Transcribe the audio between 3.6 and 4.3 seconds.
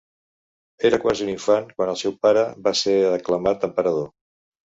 emperador.